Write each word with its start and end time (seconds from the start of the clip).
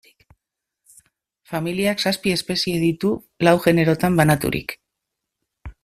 Familiak 1.51 2.01
zazpi 2.05 2.33
espezie 2.37 2.81
ditu, 2.85 3.13
lau 3.49 3.55
generotan 3.69 4.19
banaturik. 4.23 4.79